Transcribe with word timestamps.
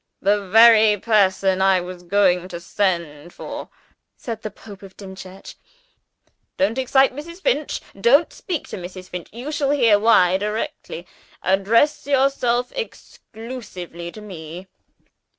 "The 0.19 0.47
very 0.49 0.97
person 0.99 1.61
I 1.61 1.79
was 1.79 2.01
going 2.01 2.47
to 2.47 2.59
send 2.59 3.31
for!" 3.33 3.69
said 4.17 4.41
the 4.41 4.49
Pope 4.49 4.81
of 4.81 4.97
Dimchurch. 4.97 5.53
"Don't 6.57 6.79
excite 6.79 7.13
Mrs. 7.15 7.39
Finch! 7.39 7.81
Don't 7.93 8.33
speak 8.33 8.67
to 8.69 8.77
Mrs. 8.77 9.09
Finch! 9.09 9.29
You 9.31 9.51
shall 9.51 9.69
hear 9.69 9.99
why 9.99 10.39
directly. 10.39 11.05
Address 11.43 12.07
yourself 12.07 12.71
exclusively 12.75 14.11
to 14.11 14.21
Me. 14.21 14.65